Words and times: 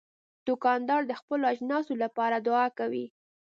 دوکاندار 0.47 1.01
د 1.07 1.11
خپلو 1.19 1.43
اجناسو 1.53 1.93
لپاره 2.03 2.35
دعا 2.47 2.67
کوي. 2.79 3.05